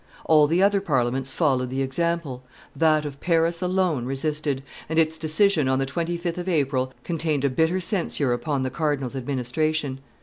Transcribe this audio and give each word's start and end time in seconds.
All 0.25 0.47
the 0.47 0.63
other 0.63 0.81
parliaments 0.81 1.31
followed 1.31 1.69
the 1.69 1.83
example; 1.83 2.41
that 2.75 3.05
of 3.05 3.19
Paris 3.19 3.61
alone 3.61 4.05
resisted, 4.05 4.63
and 4.89 4.97
its 4.97 5.15
decision 5.15 5.67
on 5.67 5.77
the 5.77 5.85
25th 5.85 6.39
of 6.39 6.49
April 6.49 6.91
contained 7.03 7.45
a 7.45 7.51
bitter 7.51 7.79
censure 7.79 8.33
upon 8.33 8.63
the 8.63 8.71
cardinal's 8.71 9.15
administration. 9.15 9.99